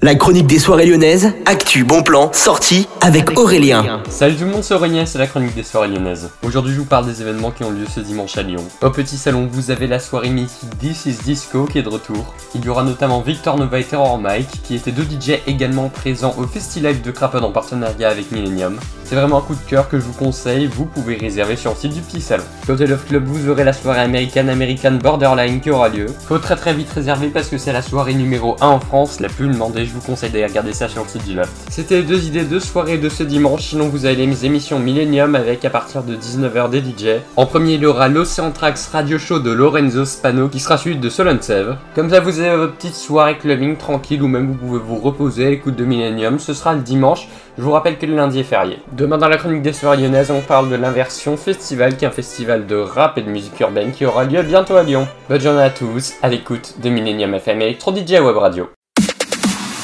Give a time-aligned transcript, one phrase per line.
[0.00, 4.00] La chronique des soirées lyonnaises, actu, bon plan, sortie avec Aurélien.
[4.08, 6.30] Salut tout le monde, c'est Aurélien, c'est la chronique des soirées lyonnaises.
[6.44, 8.62] Aujourd'hui, je vous parle des événements qui ont lieu ce dimanche à Lyon.
[8.80, 12.32] Au petit salon, vous avez la soirée mythique This is Disco qui est de retour.
[12.54, 16.36] Il y aura notamment Victor Nova et Terror Mike, qui étaient deux DJ également présents
[16.38, 18.78] au Festival de Craponne en partenariat avec Millennium.
[19.02, 21.76] C'est vraiment un coup de cœur que je vous conseille, vous pouvez réserver sur le
[21.76, 22.44] site du petit salon.
[22.66, 26.06] Côté Love Club, vous aurez la soirée américaine American Borderline qui aura lieu.
[26.28, 29.30] Faut très très vite réserver parce que c'est la soirée numéro 1 en France, la
[29.30, 31.52] plus demandée, je vous conseille d'aller regarder ça sur le site du Loft.
[31.70, 35.34] C'était les deux idées de soirée de ce dimanche, sinon vous avez les émissions Millennium
[35.34, 37.20] avec à partir de 19h des DJ.
[37.36, 40.98] En premier, il y aura l'Océan Trax Radio Show de Lorenzo Spano qui sera suivi
[40.98, 41.38] de Solon.
[41.94, 45.46] Comme ça, vous avez votre petite soirée clubbing tranquille ou même vous pouvez vous reposer
[45.46, 46.38] à l'écoute de Millennium.
[46.38, 47.28] Ce sera le dimanche.
[47.56, 48.78] Je vous rappelle que le lundi est férié.
[48.92, 52.12] Demain dans la chronique des soirées lyonnaises, on parle de l'Inversion Festival, qui est un
[52.12, 55.08] festival de rap et de musique urbaine qui aura lieu bientôt à Lyon.
[55.28, 58.68] Bonne journée à tous, à l'écoute de Millennium FM Electro DJ Web Radio.